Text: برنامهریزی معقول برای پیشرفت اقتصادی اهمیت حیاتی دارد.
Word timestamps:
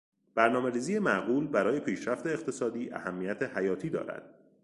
برنامهریزی 0.35 0.99
معقول 0.99 1.47
برای 1.47 1.79
پیشرفت 1.79 2.27
اقتصادی 2.27 2.91
اهمیت 2.93 3.43
حیاتی 3.43 3.89
دارد. 3.89 4.35